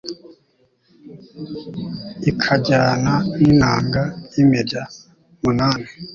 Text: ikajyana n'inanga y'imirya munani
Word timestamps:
ikajyana 2.31 3.13
n'inanga 3.39 4.01
y'imirya 4.33 4.83
munani 5.41 5.89